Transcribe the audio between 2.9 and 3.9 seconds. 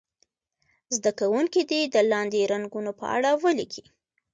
په اړه ولیکي.